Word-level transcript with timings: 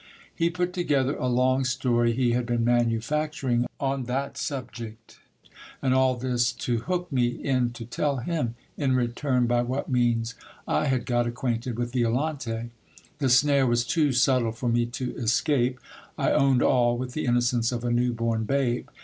He 0.33 0.49
put 0.49 0.73
together 0.73 1.11
a 1.11 1.17
204 1.17 1.27
GIL 1.29 1.35
BLAS. 1.35 1.37
long 1.37 1.63
story 1.63 2.11
he 2.13 2.31
had 2.31 2.45
been 2.47 2.65
manufacturing 2.65 3.67
on 3.79 4.05
that 4.05 4.35
subject, 4.35 5.19
and 5.79 5.93
all 5.93 6.15
this 6.15 6.51
to 6.53 6.79
hook 6.79 7.11
me 7.11 7.27
in 7.27 7.69
to 7.73 7.85
tell 7.85 8.17
him, 8.17 8.55
in 8.77 8.95
return, 8.95 9.45
by 9.45 9.61
what 9.61 9.89
means 9.91 10.33
I 10.67 10.85
had 10.85 11.05
got 11.05 11.27
acquainted 11.27 11.77
with 11.77 11.93
Violante. 11.93 12.71
The 13.19 13.29
snare 13.29 13.67
was 13.67 13.85
too 13.85 14.11
subtle 14.11 14.53
for 14.53 14.69
me 14.69 14.87
to 14.87 15.15
escape; 15.17 15.79
I 16.17 16.31
owned 16.31 16.63
all 16.63 16.97
with 16.97 17.13
the 17.13 17.25
innocence 17.25 17.71
of 17.71 17.83
a 17.85 17.91
new 17.91 18.11
born 18.11 18.43
babe. 18.45 18.87